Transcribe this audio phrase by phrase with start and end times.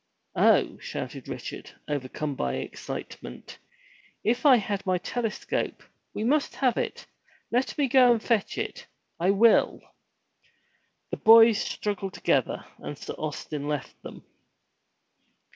[0.35, 3.59] "Oh!" shouted Richard, overcome by excitement.
[4.23, 5.83] "If I had my telescope!
[6.15, 7.05] We must have it!
[7.51, 8.87] Let me go and fetch it!
[9.19, 9.79] I will!''
[11.11, 14.25] The boys struggled together, and Sir Austin left them.